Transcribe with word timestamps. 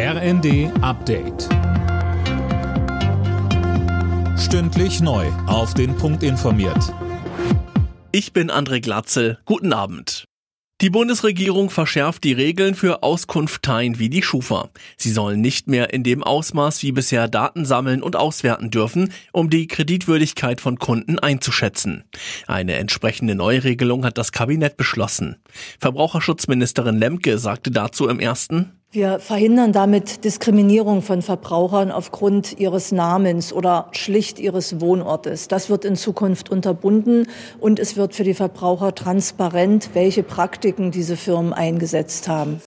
RND 0.00 0.70
Update. 0.80 1.48
Stündlich 4.38 5.00
neu. 5.00 5.26
Auf 5.48 5.74
den 5.74 5.96
Punkt 5.96 6.22
informiert. 6.22 6.94
Ich 8.12 8.32
bin 8.32 8.48
André 8.48 8.80
Glatzel. 8.80 9.40
Guten 9.44 9.72
Abend. 9.72 10.22
Die 10.80 10.90
Bundesregierung 10.90 11.70
verschärft 11.70 12.22
die 12.22 12.32
Regeln 12.32 12.76
für 12.76 13.02
Auskunfteien 13.02 13.98
wie 13.98 14.08
die 14.08 14.22
Schufa. 14.22 14.70
Sie 14.96 15.10
sollen 15.10 15.40
nicht 15.40 15.66
mehr 15.66 15.92
in 15.92 16.04
dem 16.04 16.22
Ausmaß 16.22 16.84
wie 16.84 16.92
bisher 16.92 17.26
Daten 17.26 17.64
sammeln 17.64 18.00
und 18.00 18.14
auswerten 18.14 18.70
dürfen, 18.70 19.12
um 19.32 19.50
die 19.50 19.66
Kreditwürdigkeit 19.66 20.60
von 20.60 20.78
Kunden 20.78 21.18
einzuschätzen. 21.18 22.04
Eine 22.46 22.74
entsprechende 22.74 23.34
Neuregelung 23.34 24.04
hat 24.04 24.16
das 24.16 24.30
Kabinett 24.30 24.76
beschlossen. 24.76 25.42
Verbraucherschutzministerin 25.80 27.00
Lemke 27.00 27.38
sagte 27.38 27.72
dazu 27.72 28.06
im 28.06 28.20
ersten, 28.20 28.77
wir 28.90 29.18
verhindern 29.18 29.72
damit 29.72 30.24
Diskriminierung 30.24 31.02
von 31.02 31.20
Verbrauchern 31.20 31.90
aufgrund 31.90 32.58
ihres 32.58 32.90
Namens 32.90 33.52
oder 33.52 33.88
schlicht 33.92 34.38
ihres 34.38 34.80
Wohnortes. 34.80 35.46
Das 35.46 35.68
wird 35.68 35.84
in 35.84 35.94
Zukunft 35.94 36.48
unterbunden 36.48 37.26
und 37.60 37.78
es 37.78 37.96
wird 37.96 38.14
für 38.14 38.24
die 38.24 38.32
Verbraucher 38.32 38.94
transparent, 38.94 39.90
welche 39.92 40.22
Praktiken 40.22 40.90
diese 40.90 41.18
Firmen 41.18 41.52
eingesetzt 41.52 42.28
haben. 42.28 42.62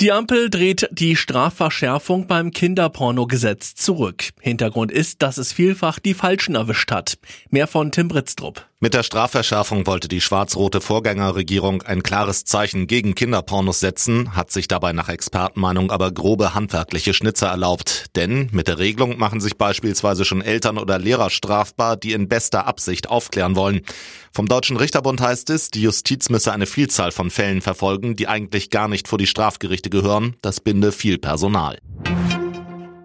Die 0.00 0.12
Ampel 0.12 0.48
dreht 0.48 0.88
die 0.92 1.16
Strafverschärfung 1.16 2.28
beim 2.28 2.52
Kinderpornogesetz 2.52 3.74
zurück. 3.74 4.28
Hintergrund 4.40 4.92
ist, 4.92 5.22
dass 5.22 5.38
es 5.38 5.52
vielfach 5.52 5.98
die 5.98 6.14
Falschen 6.14 6.54
erwischt 6.54 6.92
hat. 6.92 7.18
Mehr 7.50 7.66
von 7.66 7.90
Tim 7.90 8.06
Britztrup. 8.06 8.67
Mit 8.80 8.94
der 8.94 9.02
Strafverschärfung 9.02 9.88
wollte 9.88 10.06
die 10.06 10.20
schwarz-rote 10.20 10.80
Vorgängerregierung 10.80 11.82
ein 11.82 12.04
klares 12.04 12.44
Zeichen 12.44 12.86
gegen 12.86 13.16
Kinderpornos 13.16 13.80
setzen, 13.80 14.36
hat 14.36 14.52
sich 14.52 14.68
dabei 14.68 14.92
nach 14.92 15.08
Expertenmeinung 15.08 15.90
aber 15.90 16.12
grobe 16.12 16.54
handwerkliche 16.54 17.12
Schnitze 17.12 17.46
erlaubt. 17.46 18.06
Denn 18.14 18.48
mit 18.52 18.68
der 18.68 18.78
Regelung 18.78 19.18
machen 19.18 19.40
sich 19.40 19.56
beispielsweise 19.56 20.24
schon 20.24 20.42
Eltern 20.42 20.78
oder 20.78 21.00
Lehrer 21.00 21.28
strafbar, 21.28 21.96
die 21.96 22.12
in 22.12 22.28
bester 22.28 22.68
Absicht 22.68 23.10
aufklären 23.10 23.56
wollen. 23.56 23.80
Vom 24.32 24.46
Deutschen 24.46 24.76
Richterbund 24.76 25.20
heißt 25.20 25.50
es, 25.50 25.72
die 25.72 25.82
Justiz 25.82 26.28
müsse 26.28 26.52
eine 26.52 26.66
Vielzahl 26.66 27.10
von 27.10 27.30
Fällen 27.30 27.62
verfolgen, 27.62 28.14
die 28.14 28.28
eigentlich 28.28 28.70
gar 28.70 28.86
nicht 28.86 29.08
vor 29.08 29.18
die 29.18 29.26
Strafgerichte 29.26 29.90
gehören. 29.90 30.36
Das 30.40 30.60
binde 30.60 30.92
viel 30.92 31.18
Personal. 31.18 31.80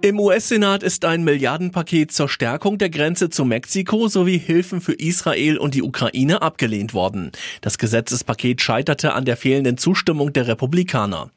Im 0.06 0.20
US-Senat 0.20 0.84
ist 0.84 1.06
ein 1.06 1.24
Milliardenpaket 1.24 2.12
zur 2.12 2.28
Stärkung 2.28 2.78
der 2.78 2.90
Grenze 2.90 3.30
zu 3.30 3.46
Mexiko 3.46 4.10
sowie 4.10 4.38
Hilfen 4.38 4.82
für 4.82 4.92
Israel 4.92 5.58
und 5.58 5.76
die 5.76 5.82
Ukraine 5.82 6.42
abgelehnt 6.42 6.94
worden. 6.94 7.32
Das 7.62 7.78
Gesetzespaket 7.78 8.60
scheiterte 8.60 9.14
an 9.14 9.24
der 9.24 9.38
fehlenden 9.38 9.78
Zustimmung 9.78 10.34
der 10.34 10.50
Republikaner. 10.50 11.32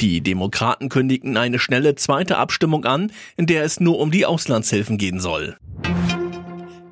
Die 0.00 0.20
Demokraten 0.20 0.88
kündigten 0.88 1.36
eine 1.36 1.58
schnelle 1.58 1.96
zweite 1.96 2.36
Abstimmung 2.38 2.84
an, 2.84 3.10
in 3.36 3.46
der 3.46 3.64
es 3.64 3.80
nur 3.80 3.98
um 3.98 4.12
die 4.12 4.24
Auslandshilfen 4.24 4.98
gehen 4.98 5.18
soll. 5.18 5.56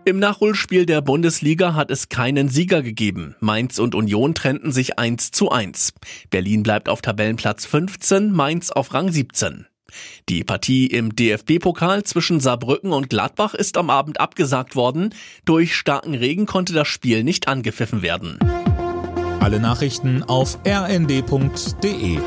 Im 0.04 0.18
Nachholspiel 0.18 0.84
der 0.84 1.00
Bundesliga 1.00 1.74
hat 1.74 1.92
es 1.92 2.08
keinen 2.08 2.48
Sieger 2.48 2.82
gegeben. 2.82 3.36
Mainz 3.38 3.78
und 3.78 3.94
Union 3.94 4.34
trennten 4.34 4.72
sich 4.72 4.98
1 4.98 5.30
zu 5.30 5.52
1. 5.52 5.92
Berlin 6.30 6.64
bleibt 6.64 6.88
auf 6.88 7.02
Tabellenplatz 7.02 7.66
15, 7.66 8.32
Mainz 8.32 8.72
auf 8.72 8.92
Rang 8.92 9.12
17. 9.12 9.66
Die 10.28 10.44
Partie 10.44 10.86
im 10.86 11.14
DFB-Pokal 11.14 12.04
zwischen 12.04 12.40
Saarbrücken 12.40 12.92
und 12.92 13.10
Gladbach 13.10 13.54
ist 13.54 13.76
am 13.76 13.90
Abend 13.90 14.20
abgesagt 14.20 14.76
worden. 14.76 15.14
Durch 15.44 15.74
starken 15.74 16.14
Regen 16.14 16.46
konnte 16.46 16.72
das 16.72 16.88
Spiel 16.88 17.24
nicht 17.24 17.48
angepfiffen 17.48 18.02
werden. 18.02 18.38
Alle 19.40 19.60
Nachrichten 19.60 20.22
auf 20.22 20.58
rnd.de 20.66 22.18